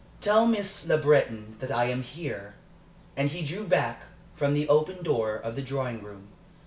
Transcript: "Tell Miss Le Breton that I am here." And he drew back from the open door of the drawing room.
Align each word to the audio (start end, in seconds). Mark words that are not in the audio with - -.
"Tell 0.19 0.47
Miss 0.47 0.87
Le 0.87 0.97
Breton 0.97 1.57
that 1.59 1.69
I 1.69 1.85
am 1.85 2.01
here." 2.01 2.55
And 3.15 3.29
he 3.29 3.45
drew 3.45 3.67
back 3.67 4.01
from 4.33 4.55
the 4.55 4.67
open 4.67 5.03
door 5.03 5.35
of 5.35 5.55
the 5.55 5.61
drawing 5.61 6.01
room. 6.01 6.29